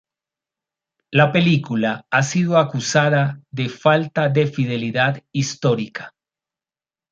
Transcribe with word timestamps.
La 1.11 1.31
película 1.31 2.07
ha 2.09 2.23
sido 2.23 2.57
acusada 2.57 3.39
de 3.51 3.69
falta 3.69 4.29
de 4.29 4.47
fidelidad 4.47 5.21
histórica. 5.31 6.15